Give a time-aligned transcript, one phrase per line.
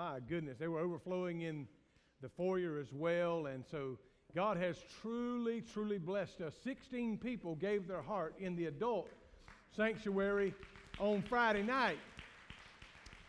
[0.00, 1.68] my goodness, they were overflowing in
[2.22, 3.44] the foyer as well.
[3.44, 3.98] And so
[4.34, 6.54] God has truly, truly blessed us.
[6.64, 9.10] 16 people gave their heart in the adult
[9.76, 10.54] sanctuary
[10.98, 11.98] on Friday night.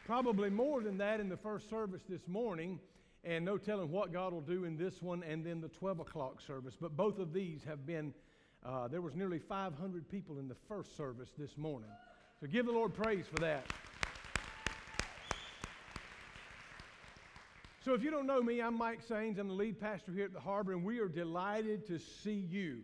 [0.06, 2.80] Probably more than that in the first service this morning,
[3.26, 6.40] and no telling what God will do in this one and then the 12 o'clock
[6.40, 6.76] service.
[6.80, 8.14] But both of these have been,
[8.66, 11.90] uh, there was nearly 500 people in the first service this morning.
[12.40, 13.66] So give the Lord praise for that.
[17.84, 19.40] So, if you don't know me, I'm Mike Sanes.
[19.40, 22.82] I'm the lead pastor here at the Harbor, and we are delighted to see you.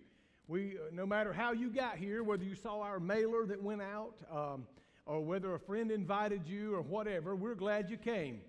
[0.48, 3.84] We, uh, no matter how you got here, whether you saw our mailer that went
[3.84, 4.66] out, um,
[5.06, 8.42] or whether a friend invited you, or whatever, we're glad you came.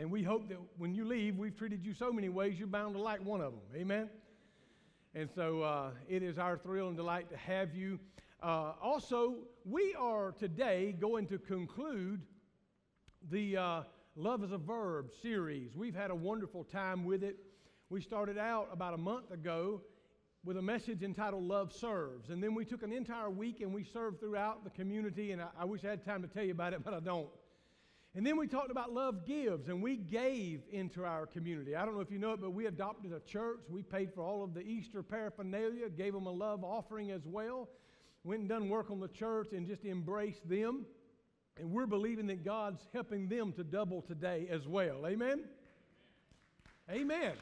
[0.00, 2.96] And we hope that when you leave, we've treated you so many ways, you're bound
[2.96, 3.62] to like one of them.
[3.76, 4.10] Amen?
[5.14, 8.00] And so uh, it is our thrill and delight to have you.
[8.42, 12.22] Uh, also, we are today going to conclude
[13.30, 13.56] the.
[13.56, 13.82] Uh,
[14.16, 15.76] Love is a Verb series.
[15.76, 17.36] We've had a wonderful time with it.
[17.90, 19.82] We started out about a month ago
[20.44, 22.30] with a message entitled Love Serves.
[22.30, 25.30] And then we took an entire week and we served throughout the community.
[25.30, 27.28] And I, I wish I had time to tell you about it, but I don't.
[28.16, 31.76] And then we talked about love gives, and we gave into our community.
[31.76, 33.60] I don't know if you know it, but we adopted a church.
[33.70, 37.68] We paid for all of the Easter paraphernalia, gave them a love offering as well.
[38.24, 40.84] Went and done work on the church and just embraced them.
[41.60, 45.06] And we're believing that God's helping them to double today as well.
[45.06, 45.42] Amen?
[46.90, 47.32] Amen.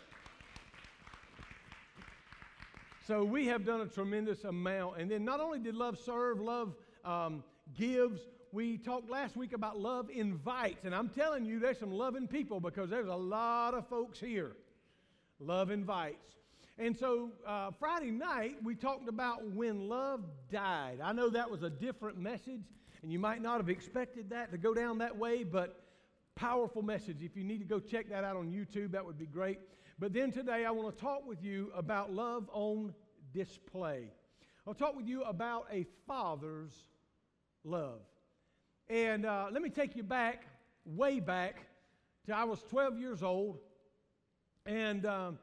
[3.07, 4.99] So we have done a tremendous amount.
[4.99, 7.45] And then not only did love serve, love um,
[7.79, 10.85] gives, we talked last week about love invites.
[10.85, 14.57] And I'm telling you, there's some loving people because there's a lot of folks here.
[15.39, 16.27] Love invites.
[16.77, 20.99] And so uh, Friday night, we talked about when love died.
[21.03, 22.63] I know that was a different message.
[23.03, 25.85] And you might not have expected that to go down that way, but
[26.35, 27.23] powerful message.
[27.23, 29.59] If you need to go check that out on YouTube, that would be great.
[29.99, 32.95] But then today, I want to talk with you about love on
[33.33, 34.13] display.
[34.67, 36.73] I'll talk with you about a father's
[37.65, 38.01] love.
[38.89, 40.47] And uh, let me take you back,
[40.85, 41.67] way back,
[42.27, 43.59] to I was 12 years old.
[44.67, 45.39] And um,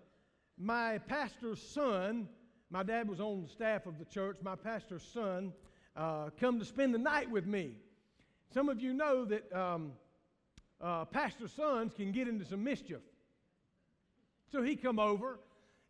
[0.58, 2.30] my pastor's son,
[2.70, 5.54] my dad was on the staff of the church, my pastor's son,
[5.96, 7.76] uh, come to spend the night with me.
[8.54, 9.94] Some of you know that um,
[10.82, 13.02] uh, pastor sons can get into some mischief.
[14.52, 15.40] So he come over,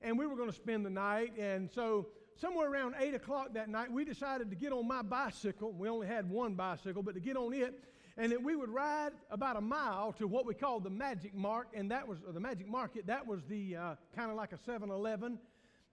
[0.01, 1.33] and we were going to spend the night.
[1.37, 2.07] And so
[2.39, 5.71] somewhere around 8 o'clock that night, we decided to get on my bicycle.
[5.71, 7.83] We only had one bicycle, but to get on it,
[8.17, 11.67] and that we would ride about a mile to what we called the Magic Mark,
[11.73, 13.07] and that was the Magic Market.
[13.07, 15.37] That was the uh, kind of like a 7-Eleven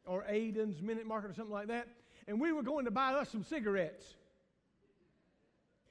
[0.06, 1.88] or Aiden's Minute Market or something like that
[2.26, 4.14] and we were going to buy us some cigarettes.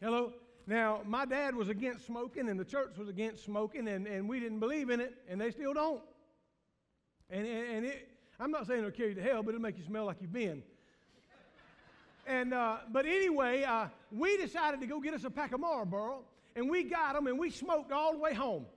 [0.02, 0.34] Hello?
[0.68, 4.40] Now, my dad was against smoking, and the church was against smoking, and, and we
[4.40, 6.02] didn't believe in it, and they still don't.
[7.30, 8.08] And, and, and it,
[8.40, 10.34] I'm not saying it'll carry you to hell, but it'll make you smell like you've
[10.34, 10.64] been.
[12.28, 16.20] And, uh, but anyway, uh, we decided to go get us a pack of Marlboro,
[16.56, 18.68] and we got them, and we smoked all the way home.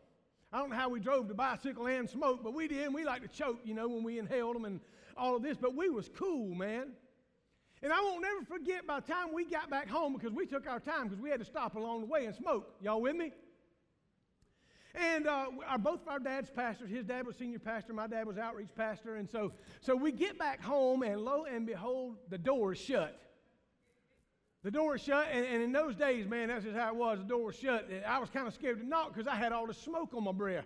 [0.51, 3.05] I don't know how we drove the bicycle and smoked, but we did, and we
[3.05, 4.81] like to choke, you know, when we inhaled them and
[5.17, 6.93] all of this, but we was cool, man.
[7.83, 10.67] And I won't never forget by the time we got back home, because we took
[10.67, 12.75] our time because we had to stop along the way and smoke.
[12.81, 13.33] Y'all with me?
[14.95, 16.89] And uh, our, both of our dad's pastors.
[16.89, 17.93] His dad was senior pastor.
[17.93, 19.17] My dad was outreach pastor.
[19.17, 23.21] And so, so we get back home, and lo and behold, the door is shut.
[24.63, 27.19] The door is shut, and, and in those days, man, that's just how it was.
[27.19, 27.89] The door was shut.
[27.91, 30.25] And I was kind of scared to knock because I had all the smoke on
[30.25, 30.65] my breath.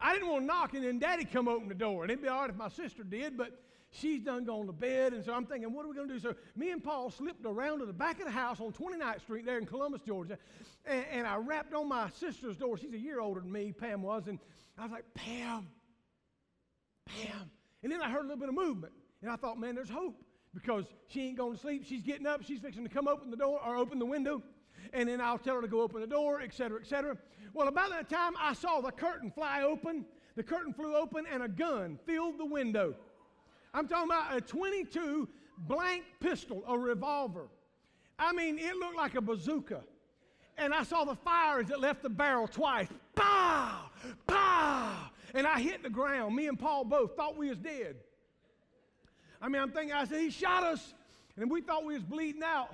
[0.00, 2.02] I didn't want to knock, and then Daddy come open the door.
[2.02, 3.58] And it'd be all right if my sister did, but
[3.94, 5.12] she's done gone to bed.
[5.12, 6.20] And so I'm thinking, what are we going to do?
[6.20, 9.46] So me and Paul slipped around to the back of the house on 29th Street
[9.46, 10.38] there in Columbus, Georgia.
[10.84, 12.76] And, and I rapped on my sister's door.
[12.76, 14.26] She's a year older than me, Pam was.
[14.26, 14.38] And
[14.78, 15.68] I was like, Pam,
[17.06, 17.50] Pam.
[17.82, 18.92] And then I heard a little bit of movement.
[19.22, 20.22] And I thought, man, there's hope
[20.52, 21.84] because she ain't going to sleep.
[21.86, 22.42] She's getting up.
[22.44, 24.42] She's fixing to come open the door or open the window.
[24.92, 27.16] And then I'll tell her to go open the door, et cetera, et cetera.
[27.52, 30.04] Well, about that time, I saw the curtain fly open.
[30.36, 32.94] The curtain flew open and a gun filled the window.
[33.74, 35.28] I'm talking about a 22
[35.58, 37.48] blank pistol, a revolver.
[38.18, 39.82] I mean, it looked like a bazooka.
[40.56, 42.86] And I saw the fire as it left the barrel twice.
[43.16, 43.90] Pow!
[44.28, 45.10] Pow!
[45.34, 46.36] And I hit the ground.
[46.36, 47.96] Me and Paul both thought we was dead.
[49.42, 50.94] I mean, I'm thinking, I said, he shot us.
[51.36, 52.72] And we thought we was bleeding out.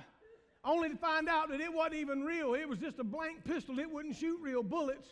[0.63, 2.53] Only to find out that it wasn't even real.
[2.53, 3.79] It was just a blank pistol.
[3.79, 5.07] It wouldn't shoot real bullets.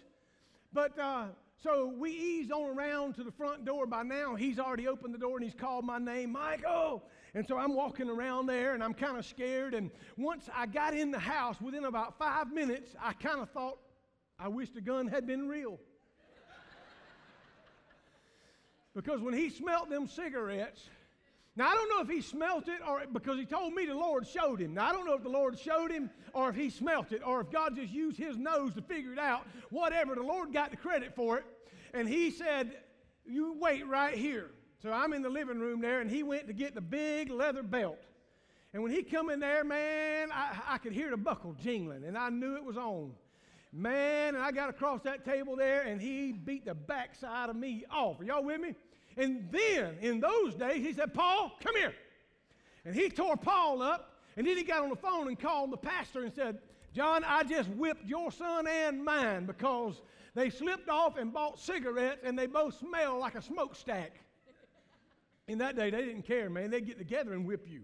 [0.71, 1.25] But uh,
[1.61, 3.85] so we eased on around to the front door.
[3.85, 7.03] By now, he's already opened the door and he's called my name, Michael.
[7.33, 9.73] And so I'm walking around there and I'm kind of scared.
[9.73, 13.77] And once I got in the house, within about five minutes, I kind of thought
[14.39, 15.79] I wish the gun had been real.
[18.95, 20.81] because when he smelt them cigarettes,
[21.55, 24.27] now I don't know if he smelt it or because he told me the Lord
[24.27, 24.73] showed him.
[24.73, 27.41] Now I don't know if the Lord showed him or if he smelt it or
[27.41, 29.45] if God just used his nose to figure it out.
[29.69, 31.45] Whatever, the Lord got the credit for it.
[31.93, 32.77] And he said,
[33.25, 34.51] You wait right here.
[34.81, 37.63] So I'm in the living room there, and he went to get the big leather
[37.63, 37.99] belt.
[38.73, 42.17] And when he come in there, man, I, I could hear the buckle jingling, and
[42.17, 43.11] I knew it was on.
[43.73, 47.83] Man, and I got across that table there, and he beat the backside of me
[47.91, 48.21] off.
[48.21, 48.75] Are y'all with me?
[49.19, 51.93] And then, in those days, he said, Paul, come here.
[52.85, 55.77] And he tore Paul up, and then he got on the phone and called the
[55.77, 56.59] pastor and said,
[56.93, 60.01] John, I just whipped your son and mine because
[60.35, 64.13] they slipped off and bought cigarettes, and they both smell like a smokestack.
[65.49, 66.71] In that day, they didn't care, man.
[66.71, 67.81] They'd get together and whip you.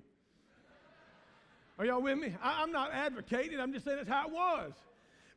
[1.77, 2.33] Are y'all with me?
[2.41, 4.71] I, am not advocating, I'm just saying that's how it was.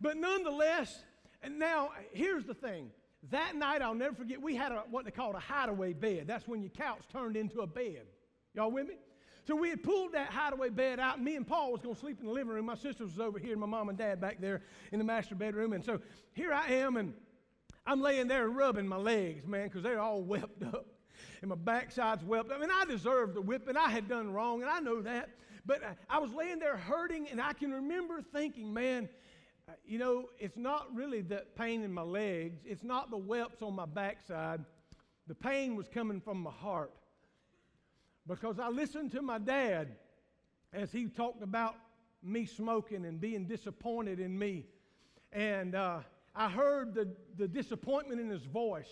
[0.00, 1.02] But nonetheless,
[1.42, 2.92] and now here's the thing.
[3.30, 6.26] That night, I'll never forget, we had a, what they called a hideaway bed.
[6.26, 8.06] That's when your couch turned into a bed.
[8.54, 8.94] Y'all with me?
[9.46, 12.00] So we had pulled that hideaway bed out, and me and Paul was going to
[12.00, 12.66] sleep in the living room.
[12.66, 14.62] My sister was over here, and my mom and dad back there
[14.92, 15.72] in the master bedroom.
[15.72, 16.00] And so
[16.32, 17.14] here I am, and
[17.86, 20.86] I'm laying there rubbing my legs, man, because they're all wept up.
[21.40, 22.58] And my backside's wept up.
[22.58, 23.76] I mean, I deserved the whipping.
[23.76, 25.30] I had done wrong, and I know that.
[25.64, 29.08] But I was laying there hurting, and I can remember thinking, man,
[29.86, 33.74] you know, it's not really the pain in my legs, it's not the whelps on
[33.74, 34.64] my backside.
[35.26, 36.92] The pain was coming from my heart.
[38.26, 39.96] Because I listened to my dad
[40.72, 41.74] as he talked about
[42.22, 44.66] me smoking and being disappointed in me.
[45.32, 46.00] And uh,
[46.34, 48.88] I heard the, the disappointment in his voice.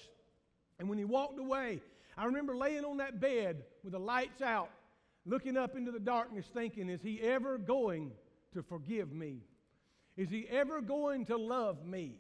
[0.78, 1.81] And when he walked away,
[2.17, 4.70] I remember laying on that bed with the lights out
[5.26, 8.12] looking up into the darkness, thinking, Is he ever going
[8.55, 9.40] to forgive me?
[10.16, 12.16] Is he ever going to love me?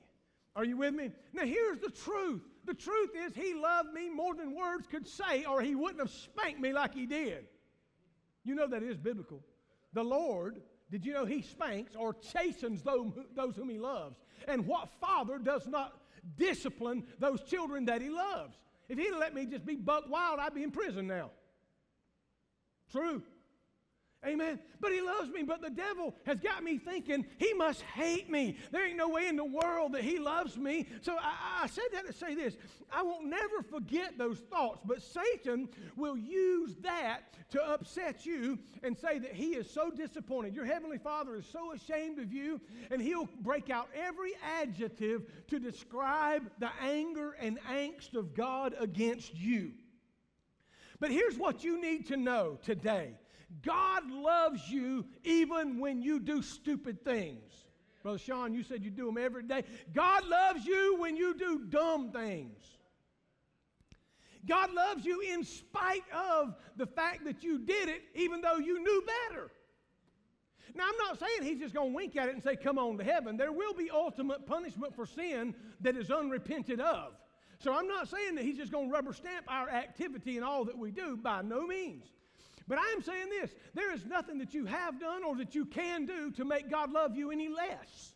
[0.54, 1.10] Are you with me?
[1.32, 2.42] Now, here's the truth.
[2.64, 6.10] The truth is, he loved me more than words could say, or he wouldn't have
[6.10, 7.46] spanked me like he did.
[8.44, 9.42] You know that is biblical.
[9.92, 10.60] The Lord,
[10.90, 14.16] did you know he spanks or chastens those whom he loves?
[14.48, 16.00] And what father does not
[16.38, 18.56] discipline those children that he loves?
[18.88, 21.30] If he'd let me just be buck wild, I'd be in prison now.
[22.90, 23.22] True.
[24.24, 24.58] Amen.
[24.80, 25.42] But he loves me.
[25.42, 28.56] But the devil has got me thinking he must hate me.
[28.72, 30.86] There ain't no way in the world that he loves me.
[31.02, 32.56] So I, I, said that to say this
[32.90, 34.80] I won't never forget those thoughts.
[34.84, 37.20] But Satan will use that
[37.50, 40.54] to upset you and say that he is so disappointed.
[40.54, 42.60] Your heavenly father is so ashamed of you,
[42.90, 49.36] and he'll break out every adjective to describe the anger and angst of God against
[49.36, 49.72] you.
[50.98, 53.14] But here's what you need to know today
[53.62, 57.52] God loves you even when you do stupid things.
[58.02, 59.64] Brother Sean, you said you do them every day.
[59.92, 62.62] God loves you when you do dumb things.
[64.46, 68.80] God loves you in spite of the fact that you did it, even though you
[68.80, 69.50] knew better.
[70.74, 72.98] Now, I'm not saying he's just going to wink at it and say, Come on
[72.98, 73.36] to heaven.
[73.36, 77.14] There will be ultimate punishment for sin that is unrepented of.
[77.58, 80.64] So I'm not saying that he's just going to rubber stamp our activity and all
[80.66, 82.04] that we do, by no means.
[82.68, 85.64] But I am saying this there is nothing that you have done or that you
[85.64, 88.14] can do to make God love you any less.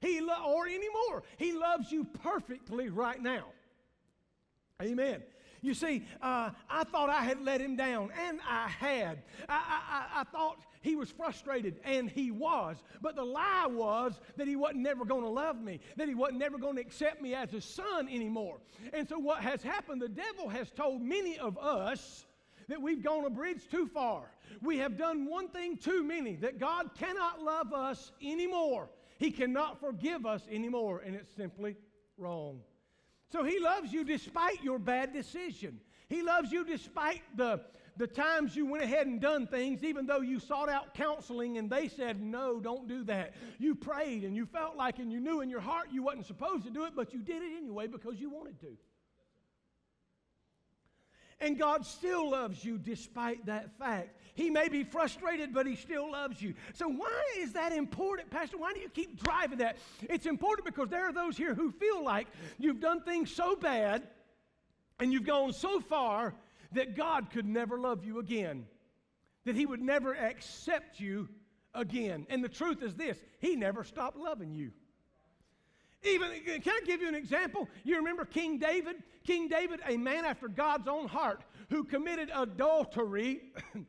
[0.00, 1.22] He lo- or any more.
[1.36, 3.44] He loves you perfectly right now.
[4.80, 5.22] Amen.
[5.60, 9.22] You see, uh, I thought I had let him down, and I had.
[9.48, 12.76] I, I, I thought he was frustrated, and he was.
[13.00, 16.38] But the lie was that he wasn't never going to love me, that he wasn't
[16.38, 18.58] never going to accept me as a son anymore.
[18.92, 22.24] And so, what has happened, the devil has told many of us
[22.68, 24.30] that we've gone a bridge too far.
[24.62, 28.88] We have done one thing too many, that God cannot love us anymore.
[29.18, 31.76] He cannot forgive us anymore, and it's simply
[32.16, 32.60] wrong.
[33.30, 35.80] So he loves you despite your bad decision.
[36.08, 37.60] He loves you despite the,
[37.96, 41.68] the times you went ahead and done things, even though you sought out counseling and
[41.68, 43.34] they said, no, don't do that.
[43.58, 46.64] You prayed and you felt like and you knew in your heart you wasn't supposed
[46.64, 48.76] to do it, but you did it anyway because you wanted to.
[51.40, 54.16] And God still loves you despite that fact.
[54.34, 56.54] He may be frustrated, but He still loves you.
[56.74, 58.58] So, why is that important, Pastor?
[58.58, 59.76] Why do you keep driving that?
[60.02, 62.26] It's important because there are those here who feel like
[62.58, 64.06] you've done things so bad
[64.98, 66.34] and you've gone so far
[66.72, 68.66] that God could never love you again,
[69.44, 71.28] that He would never accept you
[71.74, 72.26] again.
[72.30, 74.72] And the truth is this He never stopped loving you.
[76.04, 77.68] Even, can I give you an example?
[77.84, 79.02] You remember King David?
[79.24, 83.52] King David, a man after God's own heart, who committed adultery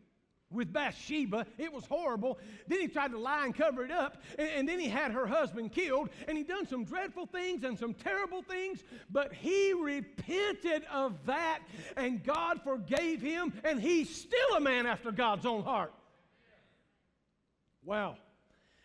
[0.51, 1.45] with Bathsheba.
[1.57, 2.39] It was horrible.
[2.67, 4.23] Then he tried to lie and cover it up.
[4.37, 6.09] And, and, then he had her husband killed.
[6.27, 8.83] And he done some dreadful things and some terrible things.
[9.09, 11.59] But he repented of that.
[11.95, 13.53] And God forgave him.
[13.63, 15.93] And he's still a man after God's own heart.
[17.83, 18.17] Wow.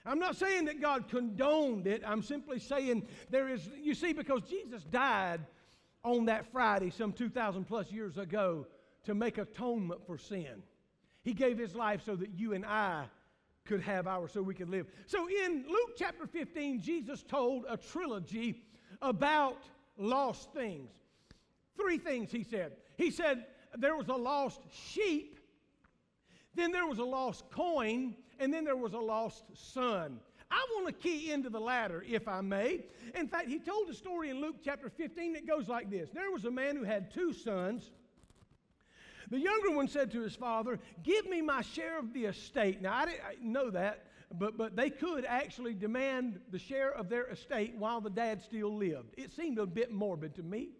[0.07, 2.03] I'm not saying that God condoned it.
[2.07, 5.41] I'm simply saying there is, you see, because Jesus died
[6.03, 8.67] on that Friday some 2,000 plus years ago
[9.05, 10.63] to make atonement for sin.
[11.23, 13.07] He gave his life so that you and I
[13.65, 14.87] could have ours, so we could live.
[15.07, 18.63] So in Luke chapter 15, Jesus told a trilogy
[19.01, 19.63] about
[19.97, 20.91] lost things.
[21.77, 22.73] Three things he said.
[22.99, 23.47] He said
[23.77, 25.41] there was a lost sheep,
[26.55, 30.21] then there was a lost coin, and then there was a lost son.
[30.51, 32.85] I want to key into the latter, if I may.
[33.15, 36.31] In fact, he told a story in Luke chapter 15 that goes like this There
[36.31, 37.91] was a man who had two sons.
[39.31, 42.83] The younger one said to his father, Give me my share of the estate.
[42.83, 44.05] Now, I didn't know that,
[44.39, 48.77] but, but they could actually demand the share of their estate while the dad still
[48.77, 49.15] lived.
[49.17, 50.71] It seemed a bit morbid to me.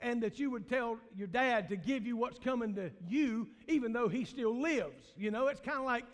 [0.00, 3.92] And that you would tell your dad to give you what's coming to you, even
[3.92, 5.02] though he still lives.
[5.16, 6.04] You know, it's kind of like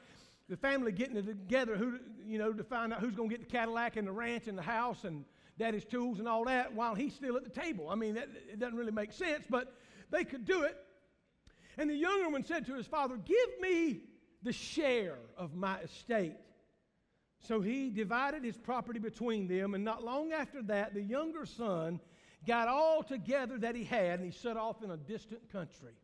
[0.49, 3.51] the family getting together, who, you know, to find out who's going to get the
[3.51, 5.25] Cadillac and the ranch and the house and
[5.59, 7.89] daddy's tools and all that while he's still at the table.
[7.89, 9.73] I mean, that, it doesn't really make sense, but
[10.11, 10.77] they could do it.
[11.79, 14.03] And the younger one said to his father, Give me
[14.43, 16.37] the share of my estate.
[17.41, 22.01] So he divided his property between them, and not long after that, the younger son
[22.47, 25.95] got all together that he had, and he set off in a distant country.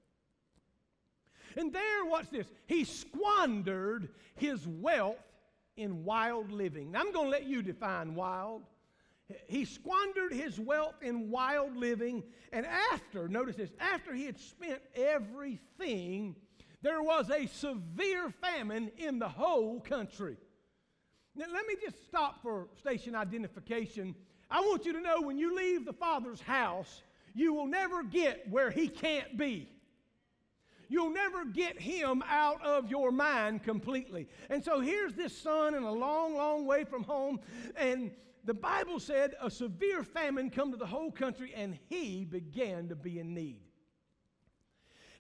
[1.57, 5.17] And there, watch this, he squandered his wealth
[5.77, 6.93] in wild living.
[6.93, 8.63] Now, I'm going to let you define wild.
[9.47, 14.81] He squandered his wealth in wild living, and after, notice this, after he had spent
[14.95, 16.35] everything,
[16.83, 20.37] there was a severe famine in the whole country.
[21.37, 24.17] Now, let me just stop for station identification.
[24.51, 27.03] I want you to know when you leave the Father's house,
[27.35, 29.69] you will never get where he can't be.
[30.91, 34.27] You'll never get him out of your mind completely.
[34.51, 37.39] And so here's this son in a long, long way from home,
[37.77, 38.11] and
[38.45, 42.97] the Bible said a severe famine come to the whole country, and he began to
[42.97, 43.61] be in need.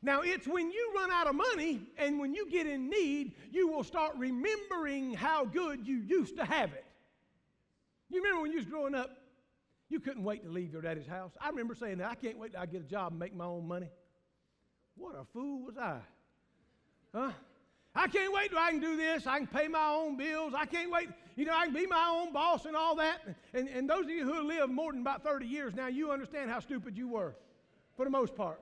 [0.02, 3.68] Now, it's when you run out of money and when you get in need, you
[3.68, 6.86] will start remembering how good you used to have it.
[8.08, 9.18] You remember when you was growing up,
[9.90, 11.32] you couldn't wait to leave your daddy's house.
[11.38, 13.44] I remember saying that I can't wait till I get a job and make my
[13.44, 13.90] own money.
[14.96, 15.98] What a fool was I?
[17.14, 17.32] Huh?
[17.94, 19.26] I can't wait till I can do this.
[19.26, 20.52] I can pay my own bills.
[20.56, 21.08] I can't wait.
[21.36, 23.20] You know, I can be my own boss and all that.
[23.52, 26.12] And, and those of you who have lived more than about 30 years now, you
[26.12, 27.34] understand how stupid you were
[27.96, 28.60] for the most part.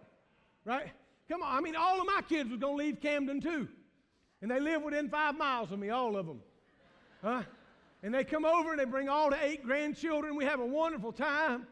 [0.65, 0.91] Right?
[1.29, 1.57] Come on.
[1.57, 3.69] I mean, all of my kids was going to leave Camden too.
[4.41, 6.41] And they live within five miles of me, all of them.
[7.23, 7.43] Huh?
[8.03, 10.37] And they come over and they bring all the eight grandchildren.
[10.37, 11.67] We have a wonderful time.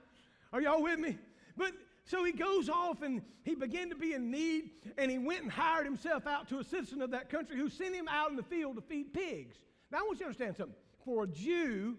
[0.52, 1.16] Are y'all with me?
[1.56, 1.72] But
[2.06, 5.50] so he goes off and he began to be in need, and he went and
[5.50, 8.44] hired himself out to a citizen of that country who sent him out in the
[8.44, 9.56] field to feed pigs.
[9.90, 10.76] Now, I want you to understand something.
[11.04, 11.96] For a Jew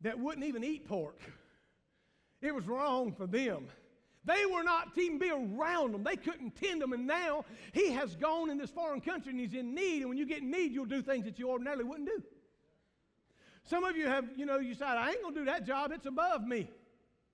[0.00, 1.20] that wouldn't even eat pork,
[2.40, 3.68] it was wrong for them.
[4.24, 6.02] They were not to even be around them.
[6.02, 6.92] They couldn't tend them.
[6.92, 10.00] And now he has gone in this foreign country and he's in need.
[10.00, 12.22] And when you get in need, you'll do things that you ordinarily wouldn't do.
[13.64, 15.92] Some of you have, you know, you decide, I ain't going to do that job.
[15.92, 16.70] It's above me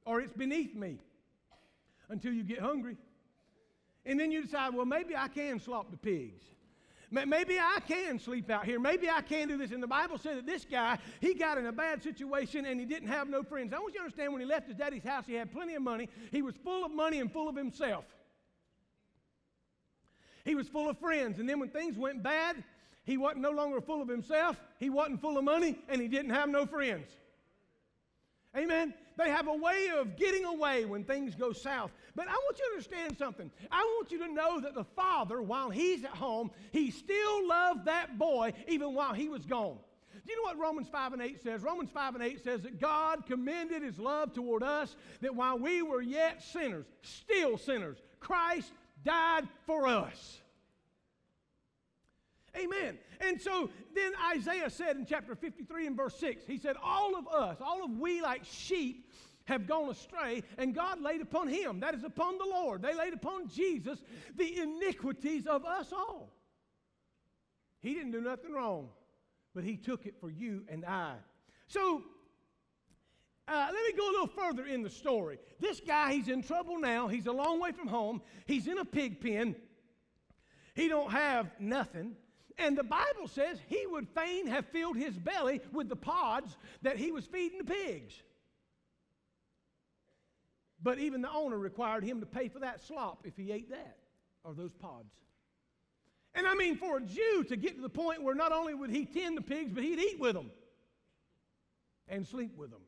[0.05, 0.99] or it's beneath me
[2.09, 2.97] until you get hungry.
[4.07, 6.45] And then you decide, well, maybe I can slop the pigs.
[7.11, 8.81] Maybe I can sleep out here.
[8.81, 9.71] Maybe I can do this.
[9.71, 12.87] And the Bible said that this guy, he got in a bad situation and he
[12.87, 13.73] didn't have no friends.
[13.73, 15.83] I want you to understand when he left his daddy's house, he had plenty of
[15.83, 16.09] money.
[16.33, 18.05] He was full of money and full of himself.
[20.45, 21.39] He was full of friends.
[21.39, 22.63] And then when things went bad,
[23.05, 26.31] he wasn't no longer full of himself, he wasn't full of money, and he didn't
[26.31, 27.09] have no friends.
[28.57, 28.95] Amen.
[29.17, 31.93] They have a way of getting away when things go south.
[32.15, 33.51] But I want you to understand something.
[33.71, 37.85] I want you to know that the father, while he's at home, he still loved
[37.85, 39.79] that boy even while he was gone.
[40.27, 41.63] Do you know what Romans 5 and 8 says?
[41.63, 45.83] Romans 5 and 8 says that God commended his love toward us, that while we
[45.83, 48.73] were yet sinners, still sinners, Christ
[49.05, 50.41] died for us.
[52.57, 52.99] Amen.
[53.21, 57.27] And so then Isaiah said in chapter 53 and verse 6, he said, All of
[57.29, 59.11] us, all of we like sheep
[59.47, 63.13] have gone astray, and God laid upon him, that is upon the Lord, they laid
[63.13, 64.03] upon Jesus
[64.37, 66.33] the iniquities of us all.
[67.81, 68.89] He didn't do nothing wrong,
[69.55, 71.17] but he took it for you and I.
[71.67, 72.03] So,
[73.47, 75.39] uh, let me go a little further in the story.
[75.61, 77.09] This guy, he's in trouble now.
[77.09, 78.23] He's a long way from home.
[78.47, 79.55] He's in a pig pen.
[80.75, 82.17] He don't have nothing.
[82.59, 86.97] And the Bible says he would fain have filled his belly with the pods that
[86.97, 88.15] he was feeding the pigs.
[90.83, 93.97] But even the owner required him to pay for that slop if he ate that
[94.45, 95.13] or those pods.
[96.35, 98.91] And I mean, for a Jew to get to the point where not only would
[98.91, 100.51] he tend the pigs, but he'd eat with them
[102.09, 102.83] and sleep with them.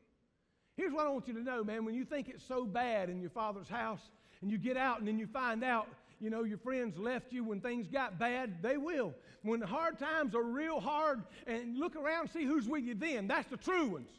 [0.75, 1.85] Here's what I want you to know, man.
[1.85, 4.01] When you think it's so bad in your father's house,
[4.41, 5.87] and you get out and then you find out,
[6.19, 9.13] you know, your friends left you when things got bad, they will.
[9.43, 13.27] When the hard times are real hard, and look around see who's with you then.
[13.27, 14.09] That's the true ones.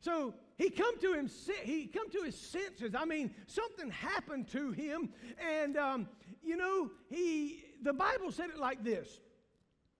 [0.00, 1.28] So he come to him.
[1.64, 2.94] He come to his senses.
[2.94, 6.08] I mean, something happened to him, and um,
[6.42, 7.62] you know, he.
[7.82, 9.20] The Bible said it like this.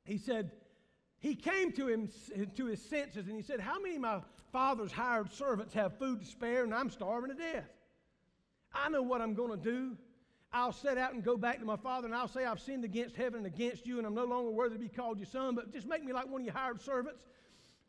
[0.05, 0.51] He said,
[1.19, 2.09] he came to him
[2.57, 4.21] to his senses, and he said, "How many of my
[4.53, 7.69] father's hired servants have food to spare, and I'm starving to death?
[8.73, 9.97] I know what I'm going to do."
[10.57, 13.15] I'll set out and go back to my father and I'll say, I've sinned against
[13.15, 15.71] heaven and against you, and I'm no longer worthy to be called your son, but
[15.71, 17.25] just make me like one of your hired servants.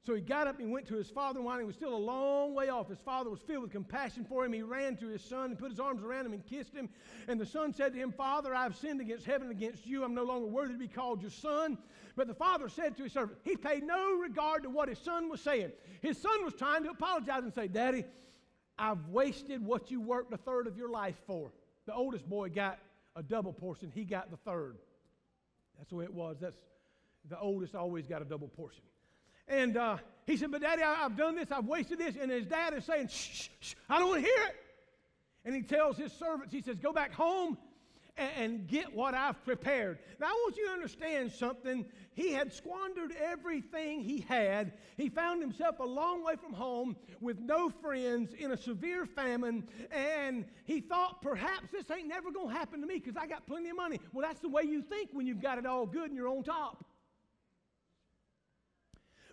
[0.06, 1.98] So he got up and went to his father, and while he was still a
[1.98, 4.52] long way off, his father was filled with compassion for him.
[4.52, 6.90] He ran to his son and put his arms around him and kissed him.
[7.30, 10.04] And the son said to him, Father, I have sinned against heaven and against you.
[10.04, 11.78] I'm no longer worthy to be called your son.
[12.18, 15.30] But the father said to his servant, he paid no regard to what his son
[15.30, 15.72] was saying.
[16.02, 18.04] His son was trying to apologize and say, Daddy,
[18.78, 21.52] I've wasted what you worked a third of your life for.
[21.88, 22.78] The oldest boy got
[23.16, 24.78] a double portion, he got the third.
[25.78, 26.38] That's the way it was.
[26.40, 26.58] That's
[27.30, 28.84] the oldest always got a double portion.
[29.48, 32.16] And uh, he said, But daddy, I, have done this, I've wasted this.
[32.22, 34.56] And his dad is saying, shh, shh, shh, I don't want to hear it.
[35.46, 37.58] And he tells his servants, he says, Go back home
[38.18, 40.00] and, get what I've prepared.
[40.20, 41.86] Now, I want you to understand something.
[42.14, 44.74] He had squandered everything he had.
[44.98, 49.68] He found himself a long way from home with no friends in a severe famine.
[49.92, 53.46] And he thought, perhaps this ain't never going to happen to me because I got
[53.46, 54.00] plenty of money.
[54.12, 56.44] Well, that's the way you think when you've got it all good and you're on
[56.44, 56.84] top.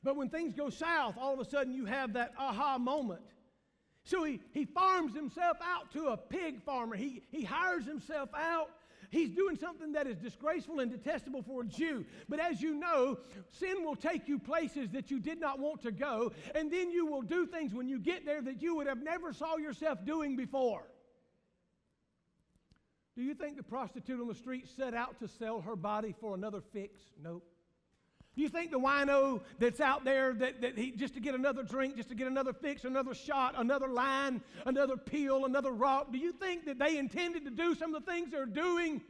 [0.02, 3.22] But when things go south, all of a sudden you have that aha moment.
[4.04, 6.94] So he, he farms himself out to a pig farmer.
[6.94, 8.68] He, he hires himself out.
[9.10, 12.04] He's doing something that is disgraceful and detestable for a Jew.
[12.28, 15.92] But as you know, sin will take you places that you did not want to
[15.92, 19.02] go, and then you will do things when you get there that you would have
[19.02, 20.82] never saw yourself doing before.
[23.16, 26.34] Do you think the prostitute on the street set out to sell her body for
[26.34, 27.00] another fix?
[27.22, 27.44] Nope.
[28.36, 31.62] Do you think the wino that's out there that, that he just to get another
[31.62, 36.18] drink, just to get another fix, another shot, another line, another peel, another rock, do
[36.18, 39.00] you think that they intended to do some of the things they're doing?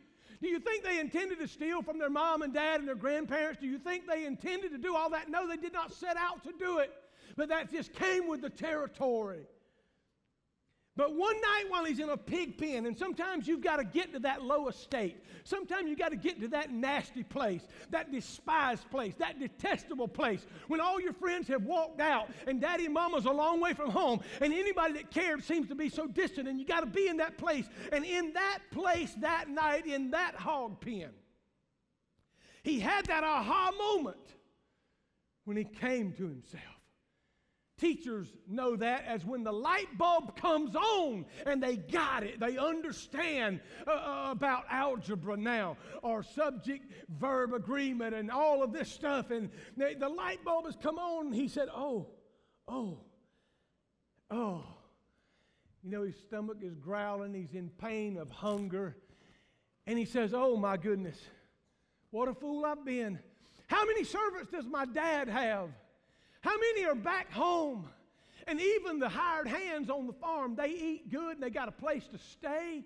[0.43, 3.61] Do you think they intended to steal from their mom and dad and their grandparents?
[3.61, 5.31] Do you think they intended to do all that?
[5.31, 6.93] No, they did not set out to do it.
[7.37, 9.47] But that just came with the territory.
[10.97, 14.13] But one night while he's in a pig pen, and sometimes you've got to get
[14.13, 15.17] to that low estate.
[15.43, 20.47] Sometimes you've got to get to that nasty place, that despised place, that detestable place,
[20.69, 23.91] when all your friends have walked out and daddy and mama's a long way from
[23.91, 27.09] home, and anybody that cared seems to be so distant, and you got to be
[27.09, 27.67] in that place.
[27.91, 31.11] And in that place that night, in that hog pen,
[32.63, 34.17] he had that aha moment
[35.45, 36.74] when he came to himself.
[37.77, 42.57] Teachers know that as when the light bulb comes on and they got it, they
[42.57, 43.59] understand
[43.89, 49.33] uh, uh, about algebra now, or subject verb agreement, and all of this stuff.
[49.33, 52.07] And they, the light bulb has come on, he said, Oh,
[52.69, 52.99] oh,
[54.31, 54.65] oh.
[55.83, 58.97] You know, his stomach is growling, he's in pain of hunger.
[59.89, 61.21] And he says, Oh, my goodness,
[62.13, 63.19] what a fool I've been.
[63.67, 65.71] How many servants does my dad have?
[66.45, 67.89] How many are back home?
[68.47, 71.73] And even the hired hands on the farm, they eat good and they got a
[71.73, 72.85] place to stay.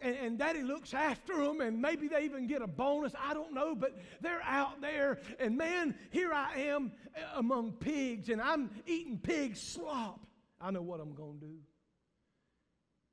[0.00, 3.12] And, and, daddy looks after them, and maybe they even get a bonus.
[3.20, 5.18] I don't know, but they're out there.
[5.40, 10.24] And man, here I am eh, among pigs, and I'm eating pig slop.
[10.60, 11.56] I know what I'm going to do.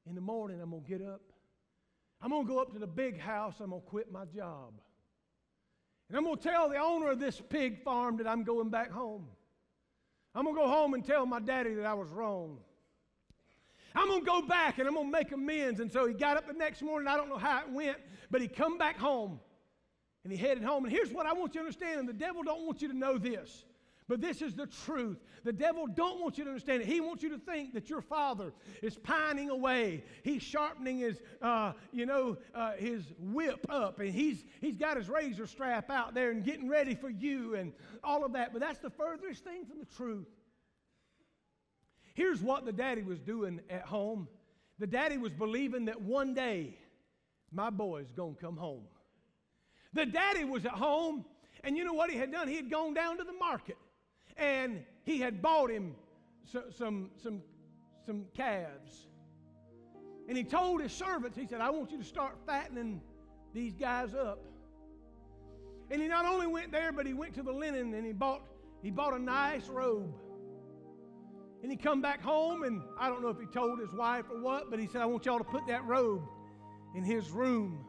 [0.07, 1.21] In the morning, I'm going to get up.
[2.21, 3.55] I'm going to go up to the big house.
[3.59, 4.73] I'm going to quit my job.
[6.07, 8.91] And I'm going to tell the owner of this pig farm that I'm going back
[8.91, 9.25] home.
[10.35, 12.57] I'm going to go home and tell my daddy that I was wrong.
[13.95, 15.79] I'm going to go back and I'm going to make amends.
[15.79, 17.07] And so he got up the next morning.
[17.07, 17.97] I don't know how it went,
[18.29, 19.39] but he come back home
[20.25, 20.83] and he headed home.
[20.83, 22.97] And here's what I want you to understand, and the devil don't want you to
[22.97, 23.63] know this.
[24.07, 25.17] But this is the truth.
[25.43, 26.87] The devil don't want you to understand it.
[26.87, 30.03] He wants you to think that your father is pining away.
[30.23, 35.09] He's sharpening his, uh, you know, uh, his whip up, and he's he's got his
[35.09, 38.53] razor strap out there and getting ready for you, and all of that.
[38.53, 40.27] But that's the furthest thing from the truth.
[42.13, 44.27] Here's what the daddy was doing at home.
[44.77, 46.77] The daddy was believing that one day
[47.51, 48.83] my boy's to come home.
[49.93, 51.25] The daddy was at home,
[51.63, 52.47] and you know what he had done?
[52.47, 53.77] He had gone down to the market
[54.37, 55.95] and he had bought him
[56.51, 57.41] some, some, some,
[58.05, 59.07] some calves.
[60.27, 63.01] And he told his servants, he said, I want you to start fattening
[63.53, 64.39] these guys up.
[65.91, 68.41] And he not only went there, but he went to the linen and he bought,
[68.81, 70.13] he bought a nice robe.
[71.61, 74.39] And he come back home, and I don't know if he told his wife or
[74.39, 76.21] what, but he said, I want y'all to put that robe
[76.95, 77.83] in his room.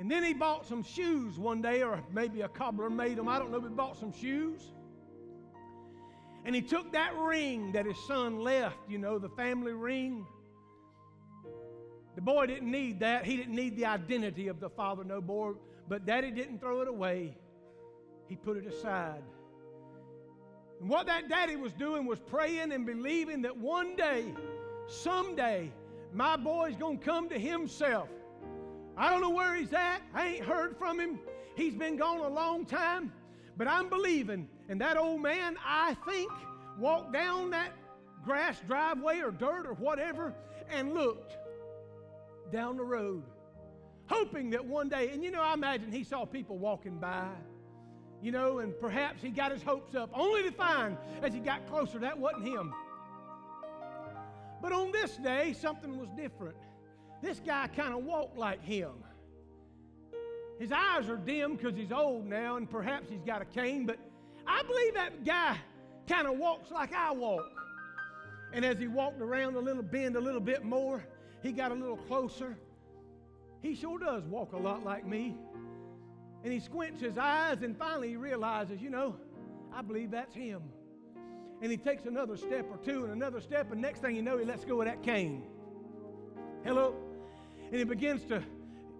[0.00, 3.28] And then he bought some shoes one day, or maybe a cobbler made them.
[3.28, 4.72] I don't know, but he bought some shoes.
[6.48, 10.26] And he took that ring that his son left, you know, the family ring.
[12.14, 13.26] The boy didn't need that.
[13.26, 15.56] He didn't need the identity of the father no more.
[15.90, 17.36] But daddy didn't throw it away,
[18.28, 19.22] he put it aside.
[20.80, 24.24] And what that daddy was doing was praying and believing that one day,
[24.86, 25.70] someday,
[26.14, 28.08] my boy's going to come to himself.
[28.96, 29.98] I don't know where he's at.
[30.14, 31.18] I ain't heard from him.
[31.56, 33.12] He's been gone a long time.
[33.58, 34.48] But I'm believing.
[34.70, 36.32] And that old man, I think,
[36.78, 37.72] walked down that
[38.24, 40.32] grass driveway or dirt or whatever
[40.70, 41.36] and looked
[42.50, 43.24] down the road,
[44.06, 47.28] hoping that one day, and you know, I imagine he saw people walking by
[48.20, 51.66] you know, and perhaps he got his hopes up, only to find as he got
[51.68, 52.74] closer that wasn't him.
[54.60, 56.56] But on this day, something was different.
[57.22, 58.90] This guy kind of walked like him.
[60.58, 63.98] His eyes are dim because he's old now, and perhaps he's got a cane, but
[64.46, 65.56] I believe that guy
[66.08, 67.50] kind of walks like I walk.
[68.52, 71.04] And as he walked around a little bend a little bit more,
[71.42, 72.56] he got a little closer.
[73.62, 75.36] He sure does walk a lot like me.
[76.42, 79.16] And he squints his eyes, and finally he realizes, you know,
[79.72, 80.62] I believe that's him.
[81.60, 84.38] And he takes another step or two and another step, and next thing you know,
[84.38, 85.42] he lets go of that cane.
[86.64, 86.94] Hello?
[87.66, 88.42] And he begins to,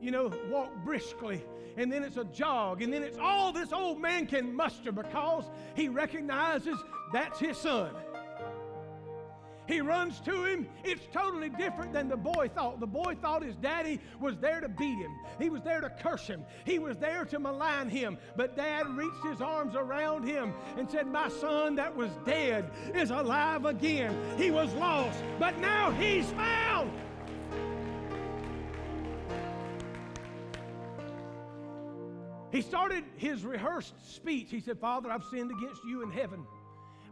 [0.00, 1.42] you know, walk briskly.
[1.76, 2.82] And then it's a jog.
[2.82, 6.76] And then it's all this old man can muster because he recognizes
[7.12, 7.90] that's his son.
[9.68, 10.66] He runs to him.
[10.82, 12.80] It's totally different than the boy thought.
[12.80, 16.26] The boy thought his daddy was there to beat him, he was there to curse
[16.26, 18.16] him, he was there to malign him.
[18.34, 23.11] But dad reached his arms around him and said, My son that was dead is
[23.11, 24.16] alive again.
[24.38, 26.90] He was lost, but now he's found.
[32.50, 34.48] He started his rehearsed speech.
[34.50, 36.46] He said, Father, I've sinned against you in heaven.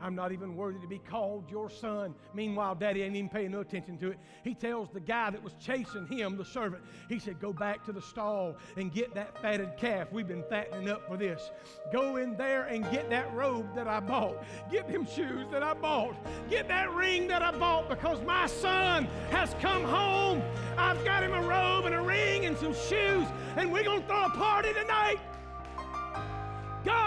[0.01, 2.15] I'm not even worthy to be called your son.
[2.35, 4.19] Meanwhile, daddy ain't even paying no attention to it.
[4.45, 7.93] He tells the guy that was chasing him, the servant, he said, Go back to
[7.93, 10.09] the stall and get that fatted calf.
[10.13, 11.51] We've been fattening up for this.
[11.93, 14.45] Go in there and get that robe that I bought.
[14.71, 16.15] Get them shoes that I bought.
[16.51, 20.43] Get that ring that I bought because my son has come home.
[20.77, 24.07] I've got him a robe and a ring and some shoes, and we're going to
[24.07, 25.19] throw a party tonight.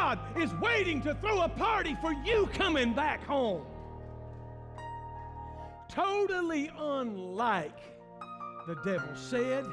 [0.10, 3.64] God is waiting to throw a party for you coming back home.
[5.88, 7.78] Totally unlike
[8.66, 9.66] the devil said.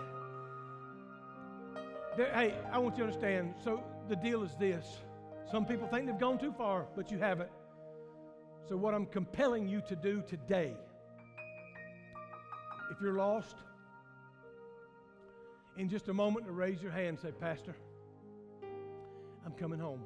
[2.18, 3.54] hey, I want you to understand.
[3.64, 4.84] So the deal is this.
[5.50, 7.50] Some people think they've gone too far, but you haven't.
[8.68, 10.74] So, what I'm compelling you to do today,
[12.90, 13.56] if you're lost,
[15.78, 17.74] in just a moment to raise your hand and say, Pastor,
[19.46, 20.02] I'm coming home.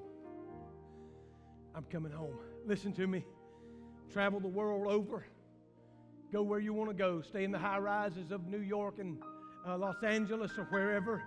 [1.80, 2.34] I'm coming home.
[2.66, 3.24] Listen to me.
[4.12, 5.24] Travel the world over.
[6.30, 7.22] Go where you want to go.
[7.22, 9.16] Stay in the high rises of New York and
[9.66, 11.22] uh, Los Angeles or wherever.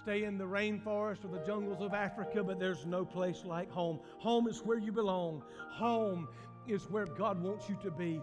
[0.00, 3.98] Stay in the rainforest or the jungles of Africa, but there's no place like home.
[4.18, 5.42] Home is where you belong.
[5.72, 6.28] Home
[6.68, 8.20] is where God wants you to be.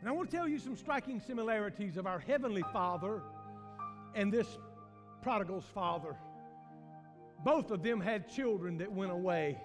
[0.00, 3.22] And I want to tell you some striking similarities of our Heavenly Father
[4.16, 4.58] and this
[5.22, 6.16] prodigal's father.
[7.44, 9.60] Both of them had children that went away.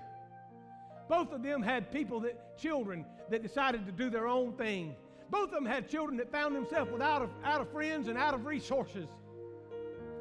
[1.08, 4.96] Both of them had people that, children that decided to do their own thing.
[5.30, 8.34] Both of them had children that found themselves without of, out of friends and out
[8.34, 9.08] of resources.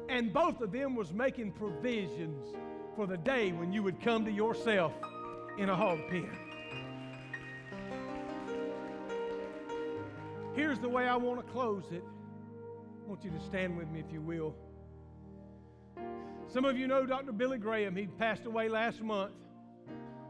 [0.07, 2.55] And both of them was making provisions
[2.95, 4.93] for the day when you would come to yourself
[5.57, 6.29] in a hog pen.
[10.55, 12.03] Here's the way I want to close it.
[13.03, 14.55] I want you to stand with me if you will.
[16.51, 17.31] Some of you know Dr.
[17.31, 17.95] Billy Graham.
[17.95, 19.33] He passed away last month.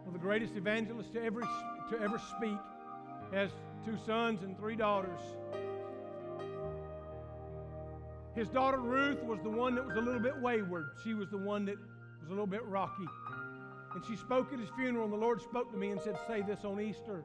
[0.04, 2.58] One of the greatest evangelists to ever, to ever speak.
[3.30, 3.52] He has
[3.86, 5.20] two sons and three daughters.
[8.36, 10.88] His daughter Ruth was the one that was a little bit wayward.
[11.06, 11.78] She was the one that
[12.22, 13.08] was a little bit rocky.
[13.96, 16.42] And she spoke at his funeral, and the Lord spoke to me and said, Say
[16.42, 17.24] this on Easter.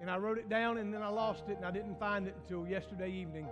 [0.00, 2.34] And I wrote it down, and then I lost it, and I didn't find it
[2.42, 3.46] until yesterday evening.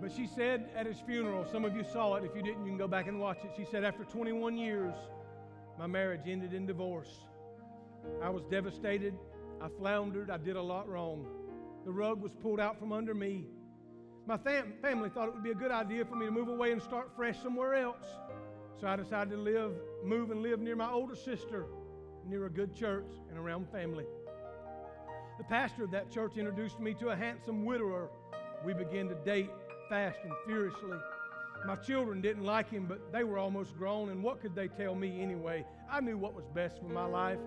[0.00, 2.24] But she said at his funeral, some of you saw it.
[2.24, 3.50] If you didn't, you can go back and watch it.
[3.56, 4.94] She said, After 21 years,
[5.78, 7.20] my marriage ended in divorce.
[8.22, 9.14] I was devastated.
[9.60, 10.30] I floundered.
[10.30, 11.26] I did a lot wrong.
[11.84, 13.46] The rug was pulled out from under me.
[14.26, 16.72] My fam- family thought it would be a good idea for me to move away
[16.72, 18.04] and start fresh somewhere else.
[18.80, 19.72] So I decided to live,
[20.04, 21.66] move and live near my older sister,
[22.26, 24.04] near a good church and around family.
[25.38, 28.10] The pastor of that church introduced me to a handsome widower.
[28.64, 29.50] We began to date
[29.88, 30.98] fast and furiously.
[31.66, 34.94] My children didn't like him, but they were almost grown, and what could they tell
[34.94, 35.64] me anyway?
[35.90, 37.38] I knew what was best for my life.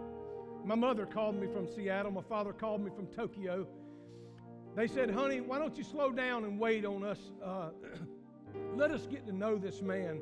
[0.65, 3.67] My mother called me from Seattle, my father called me from Tokyo.
[4.75, 7.19] They said, Honey, why don't you slow down and wait on us?
[7.43, 7.69] Uh,
[8.75, 10.19] let us get to know this man.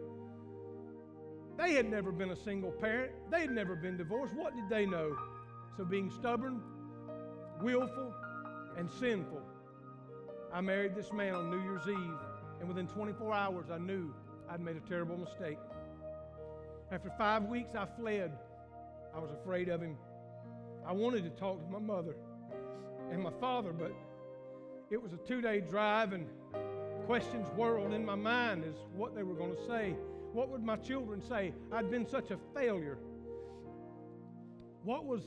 [1.57, 4.35] They had never been a single parent, they had never been divorced.
[4.35, 5.15] What did they know?
[5.75, 6.61] So, being stubborn,
[7.61, 8.13] willful,
[8.77, 9.41] and sinful,
[10.57, 12.17] I married this man on New Year's Eve,
[12.59, 14.11] and within 24 hours, I knew
[14.49, 15.59] I'd made a terrible mistake.
[16.91, 18.35] After five weeks, I fled.
[19.15, 19.95] I was afraid of him.
[20.83, 22.15] I wanted to talk to my mother
[23.11, 23.93] and my father, but
[24.89, 26.25] it was a two day drive, and
[27.05, 29.95] questions whirled in my mind as what they were going to say.
[30.33, 31.53] What would my children say?
[31.71, 32.97] I'd been such a failure.
[34.83, 35.21] What was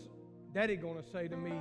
[0.53, 1.53] daddy going to say to me?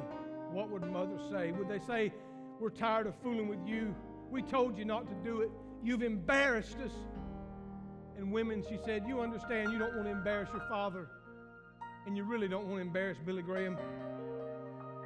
[0.52, 1.52] What would mother say?
[1.52, 2.12] Would they say,
[2.60, 3.96] We're tired of fooling with you?
[4.30, 5.50] We told you not to do it.
[5.82, 6.92] You've embarrassed us.
[8.18, 11.08] And women, she said, You understand you don't want to embarrass your father,
[12.06, 13.78] and you really don't want to embarrass Billy Graham.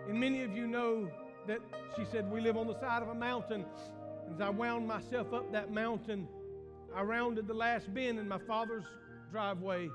[0.09, 1.07] And many of you know
[1.47, 1.59] that
[1.95, 3.65] she said, We live on the side of a mountain.
[4.33, 6.27] As I wound myself up that mountain,
[6.95, 8.85] I rounded the last bend in my father's
[9.31, 9.91] driveway,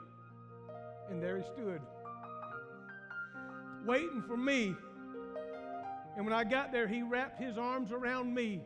[1.11, 1.81] and there he stood,
[3.85, 4.77] waiting for me.
[6.19, 8.61] And when I got there, he wrapped his arms around me.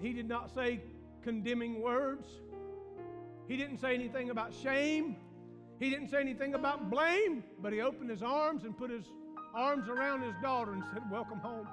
[0.00, 0.80] He did not say
[1.24, 2.28] condemning words.
[3.48, 5.16] He didn't say anything about shame.
[5.80, 9.06] He didn't say anything about blame, but he opened his arms and put his
[9.52, 11.66] arms around his daughter and said, Welcome home.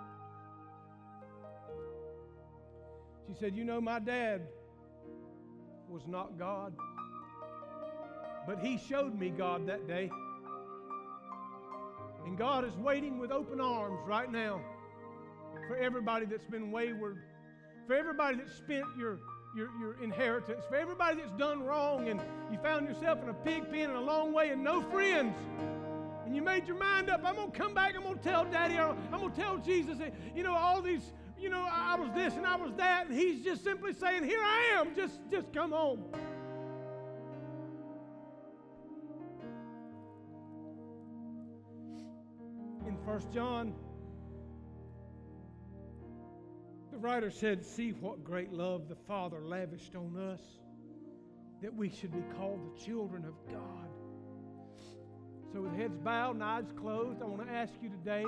[3.27, 4.41] She said, You know, my dad
[5.87, 6.73] was not God,
[8.47, 10.09] but he showed me God that day.
[12.25, 14.61] And God is waiting with open arms right now
[15.67, 17.21] for everybody that's been wayward,
[17.87, 19.19] for everybody that's spent your,
[19.55, 22.19] your, your inheritance, for everybody that's done wrong and
[22.51, 25.35] you found yourself in a pig pen and a long way and no friends
[26.25, 28.45] and you made your mind up, I'm going to come back, I'm going to tell
[28.45, 32.09] Daddy, I'm going to tell Jesus, that, you know, all these, you know, I was
[32.15, 35.53] this and I was that, and he's just simply saying, here I am, just, just
[35.53, 36.03] come home.
[43.05, 43.71] First John,
[46.91, 50.41] the writer said, see what great love the Father lavished on us,
[51.61, 53.89] that we should be called the children of God.
[55.53, 58.25] So, with heads bowed and eyes closed, I want to ask you today.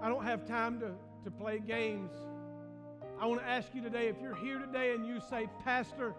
[0.00, 0.92] I don't have time to,
[1.24, 2.12] to play games.
[3.20, 6.14] I want to ask you today if you're here today and you say, Pastor,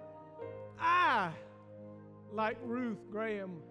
[0.77, 1.31] I,
[2.33, 3.61] like Ruth Graham,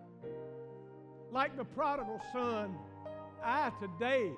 [1.33, 2.77] like the prodigal son,
[3.43, 4.31] I today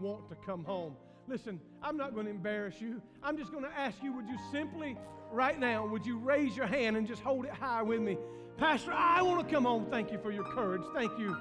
[0.00, 0.94] want to come home.
[1.26, 3.02] Listen, I'm not going to embarrass you.
[3.22, 4.96] I'm just going to ask you, would you simply,
[5.32, 8.16] right now, would you raise your hand and just hold it high with me?
[8.56, 9.86] Pastor, I want to come home.
[9.90, 10.82] Thank you for your courage.
[10.94, 11.36] Thank you.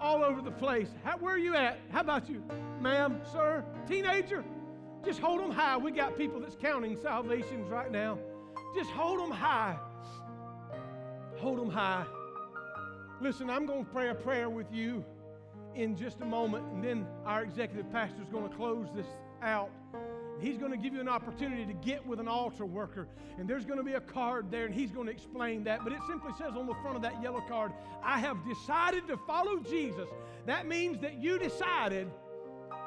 [0.00, 0.88] All over the place.
[1.02, 1.80] How, where are you at?
[1.90, 2.44] How about you,
[2.80, 4.44] ma'am, sir, teenager?
[5.04, 5.76] Just hold them high.
[5.76, 8.18] We got people that's counting salvations right now.
[8.76, 9.76] Just hold them high.
[11.38, 12.04] Hold them high.
[13.20, 15.04] Listen, I'm going to pray a prayer with you
[15.74, 19.06] in just a moment, and then our executive pastor is going to close this
[19.42, 19.70] out.
[20.40, 23.08] He's going to give you an opportunity to get with an altar worker.
[23.36, 25.82] And there's going to be a card there, and he's going to explain that.
[25.82, 27.72] But it simply says on the front of that yellow card,
[28.04, 30.08] I have decided to follow Jesus.
[30.46, 32.08] That means that you decided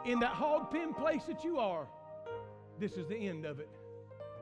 [0.05, 1.87] in that hog pen place that you are,
[2.79, 3.69] this is the end of it.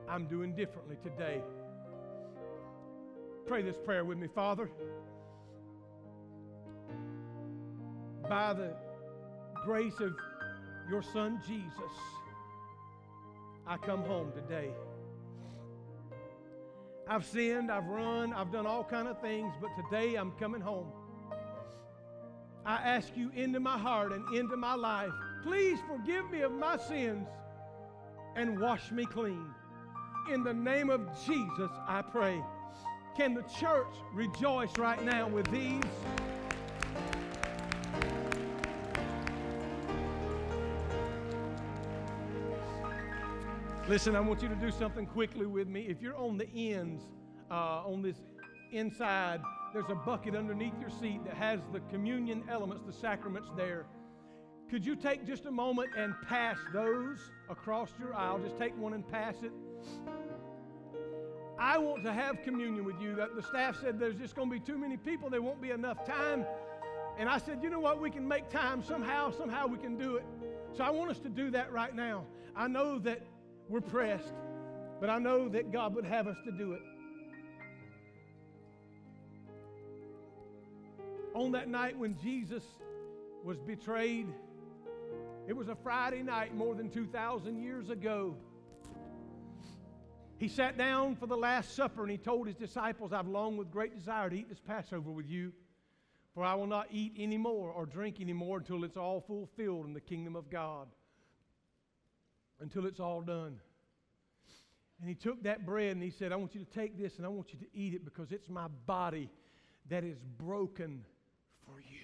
[0.07, 1.41] I'm doing differently today.
[3.47, 4.69] Pray this prayer with me, Father.
[8.29, 8.75] By the
[9.65, 10.15] grace of
[10.87, 11.91] your Son Jesus,
[13.65, 14.69] I come home today.
[17.07, 20.91] I've sinned, I've run, I've done all kind of things, but today I'm coming home.
[22.67, 25.11] I ask you into my heart and into my life.
[25.41, 27.27] Please forgive me of my sins
[28.35, 29.47] and wash me clean.
[30.31, 32.43] In the name of Jesus, I pray.
[33.17, 35.81] Can the church rejoice right now with these?
[43.89, 45.81] Listen, I want you to do something quickly with me.
[45.81, 47.01] If you're on the ends,
[47.49, 48.17] uh, on this
[48.71, 49.41] inside,
[49.73, 53.87] there's a bucket underneath your seat that has the communion elements, the sacraments there.
[54.69, 58.37] Could you take just a moment and pass those across your aisle?
[58.37, 59.51] Just take one and pass it.
[61.57, 63.15] I want to have communion with you.
[63.15, 66.05] The staff said there's just going to be too many people, there won't be enough
[66.05, 66.45] time.
[67.17, 67.99] And I said, you know what?
[67.99, 70.25] We can make time somehow, somehow we can do it.
[70.77, 72.27] So I want us to do that right now.
[72.55, 73.23] I know that
[73.69, 74.33] we're pressed,
[74.99, 76.81] but I know that God would have us to do it.
[81.35, 82.63] On that night when Jesus
[83.43, 84.27] was betrayed,
[85.47, 88.35] it was a Friday night more than 2,000 years ago.
[90.37, 93.71] He sat down for the Last Supper and he told his disciples, I've longed with
[93.71, 95.53] great desire to eat this Passover with you,
[96.33, 99.85] for I will not eat any more or drink any more until it's all fulfilled
[99.85, 100.87] in the kingdom of God
[102.59, 103.59] until it's all done.
[104.99, 107.25] And he took that bread and he said, I want you to take this and
[107.25, 109.29] I want you to eat it because it's my body
[109.89, 111.05] that is broken
[111.65, 111.99] for you.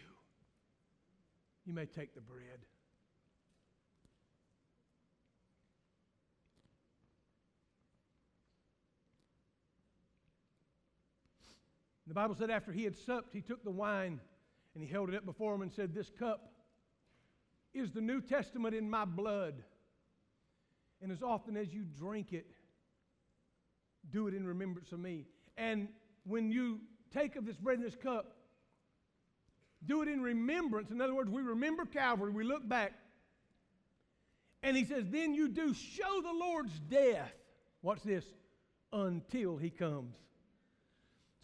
[1.65, 2.59] You may take the bread.
[12.07, 14.21] The Bible said after he had supped, he took the wine
[14.73, 16.53] and he held it up before him and said, This cup
[17.73, 19.55] is the New Testament in my blood.
[21.01, 22.47] And as often as you drink it,
[24.11, 25.25] do it in remembrance of me.
[25.57, 25.87] And
[26.25, 26.79] when you
[27.13, 28.35] take of this bread and this cup,
[29.85, 30.89] do it in remembrance.
[30.91, 32.93] In other words, we remember Calvary, we look back.
[34.63, 37.33] And he says, then you do show the Lord's death.
[37.83, 38.25] Watch this,
[38.91, 40.15] until he comes.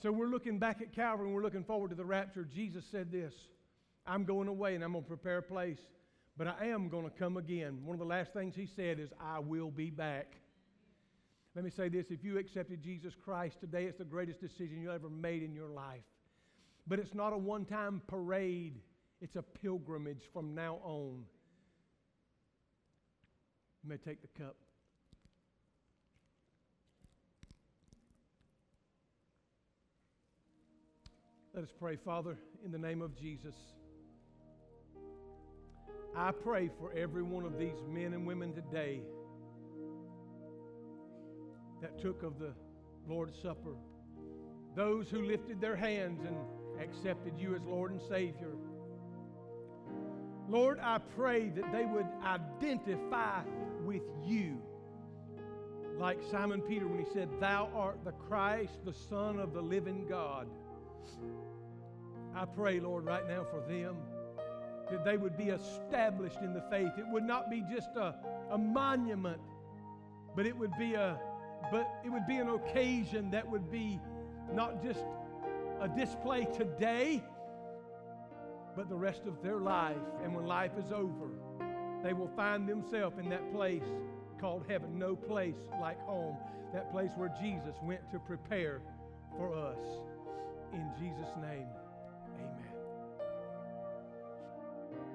[0.02, 2.44] So we're looking back at Calvary and we're looking forward to the rapture.
[2.44, 3.34] Jesus said this
[4.08, 5.78] I'm going away and I'm going to prepare a place
[6.42, 7.82] but I am going to come again.
[7.86, 10.38] One of the last things he said is, I will be back.
[11.56, 14.92] Let me say this if you accepted Jesus Christ today, it's the greatest decision you
[14.92, 16.02] ever made in your life.
[16.88, 18.80] But it's not a one time parade,
[19.22, 21.26] it's a pilgrimage from now on.
[23.84, 24.56] You may take the cup.
[31.54, 33.54] Let us pray, Father, in the name of Jesus.
[36.16, 39.02] I pray for every one of these men and women today
[41.82, 42.54] that took of the
[43.08, 43.76] Lord's Supper,
[44.76, 46.36] those who lifted their hands and
[46.82, 48.52] accepted you as Lord and Savior.
[50.50, 53.42] Lord, I pray that they would identify
[53.86, 54.62] with you.
[55.98, 60.08] Like Simon Peter when he said, Thou art the Christ, the Son of the living
[60.08, 60.48] God.
[62.36, 63.98] I pray, Lord, right now for them
[64.92, 66.92] that they would be established in the faith.
[66.98, 68.16] It would not be just a,
[68.52, 69.42] a monument,
[70.36, 71.20] but it would be a
[71.72, 74.00] but it would be an occasion that would be
[74.52, 75.04] not just
[75.80, 77.24] a display today,
[78.76, 79.96] but the rest of their life.
[80.24, 81.30] And when life is over,
[82.04, 83.84] they will find themselves in that place
[84.40, 84.98] called heaven.
[84.98, 86.36] No place like home.
[86.74, 88.82] That place where Jesus went to prepare
[89.38, 89.78] for us.